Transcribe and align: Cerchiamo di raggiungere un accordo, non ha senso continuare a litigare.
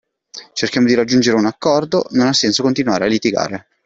Cerchiamo 0.53 0.87
di 0.87 0.95
raggiungere 0.95 1.37
un 1.37 1.45
accordo, 1.45 2.07
non 2.13 2.25
ha 2.25 2.33
senso 2.33 2.63
continuare 2.63 3.03
a 3.05 3.07
litigare. 3.07 3.67